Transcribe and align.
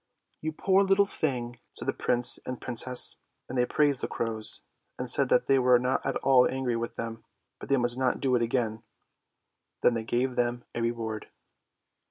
"You 0.41 0.51
poor 0.51 0.81
little 0.83 1.05
thing!" 1.05 1.57
said 1.73 1.87
the 1.87 1.93
Prince 1.93 2.39
and 2.43 2.59
Princess. 2.59 3.17
And 3.47 3.55
they 3.55 3.67
praised 3.67 4.01
the 4.01 4.07
crows, 4.07 4.63
and 4.97 5.07
said 5.07 5.29
that 5.29 5.45
they 5.45 5.59
were 5.59 5.77
not 5.77 6.03
at 6.03 6.15
all 6.23 6.49
angry 6.49 6.75
with 6.75 6.95
them, 6.95 7.23
but 7.59 7.69
they 7.69 7.77
must 7.77 7.99
not 7.99 8.19
do 8.19 8.33
it 8.35 8.41
again. 8.41 8.81
Then 9.83 9.93
they 9.93 10.03
gave 10.03 10.35
them 10.35 10.63
a 10.73 10.81
reward. 10.81 11.27